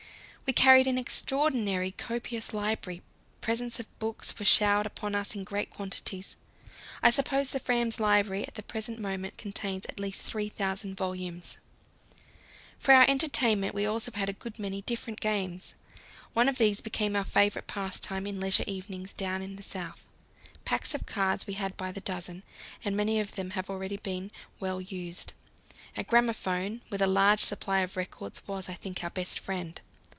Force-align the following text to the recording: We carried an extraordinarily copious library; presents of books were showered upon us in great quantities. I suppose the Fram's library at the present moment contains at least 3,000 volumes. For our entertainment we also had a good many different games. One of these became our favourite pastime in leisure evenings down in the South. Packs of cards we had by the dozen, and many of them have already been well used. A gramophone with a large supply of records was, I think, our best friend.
We 0.43 0.53
carried 0.53 0.85
an 0.87 0.97
extraordinarily 0.97 1.91
copious 1.93 2.53
library; 2.53 3.01
presents 3.39 3.79
of 3.79 3.99
books 3.99 4.37
were 4.37 4.43
showered 4.43 4.85
upon 4.85 5.15
us 5.15 5.33
in 5.33 5.45
great 5.45 5.69
quantities. 5.69 6.35
I 7.01 7.09
suppose 7.09 7.51
the 7.51 7.59
Fram's 7.59 8.01
library 8.01 8.45
at 8.45 8.55
the 8.55 8.61
present 8.63 8.99
moment 8.99 9.37
contains 9.37 9.85
at 9.85 9.97
least 9.97 10.23
3,000 10.23 10.97
volumes. 10.97 11.57
For 12.79 12.93
our 12.93 13.09
entertainment 13.09 13.73
we 13.73 13.85
also 13.85 14.11
had 14.13 14.27
a 14.27 14.33
good 14.33 14.59
many 14.59 14.81
different 14.81 15.21
games. 15.21 15.73
One 16.33 16.49
of 16.49 16.57
these 16.57 16.81
became 16.81 17.15
our 17.15 17.23
favourite 17.23 17.67
pastime 17.67 18.27
in 18.27 18.37
leisure 18.37 18.65
evenings 18.67 19.13
down 19.13 19.41
in 19.41 19.55
the 19.55 19.63
South. 19.63 20.03
Packs 20.65 20.93
of 20.93 21.05
cards 21.05 21.47
we 21.47 21.53
had 21.53 21.77
by 21.77 21.93
the 21.93 22.01
dozen, 22.01 22.43
and 22.83 22.97
many 22.97 23.21
of 23.21 23.35
them 23.35 23.51
have 23.51 23.69
already 23.69 23.95
been 23.95 24.31
well 24.59 24.81
used. 24.81 25.31
A 25.95 26.03
gramophone 26.03 26.81
with 26.89 27.01
a 27.01 27.07
large 27.07 27.39
supply 27.39 27.79
of 27.79 27.95
records 27.95 28.45
was, 28.49 28.67
I 28.67 28.73
think, 28.73 29.01
our 29.01 29.09
best 29.11 29.39
friend. 29.39 29.79